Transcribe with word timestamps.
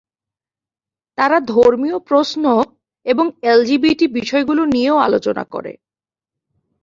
তারা 1.17 1.37
ধর্মীয় 1.51 1.97
প্রশ্ন 1.99 2.43
এবং 3.05 3.25
এলজিবিটি 3.43 4.05
বিষয়গুলি 4.17 4.63
নিয়েও 4.67 4.97
আলোচনা 4.97 5.43
করে। 5.45 5.73